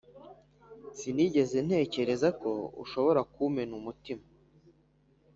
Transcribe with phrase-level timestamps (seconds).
[0.97, 2.51] sinigeze ntekereza ko
[2.83, 4.25] ushobora kumena umutima